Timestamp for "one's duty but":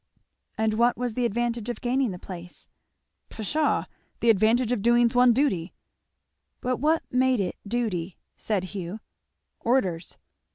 5.13-6.77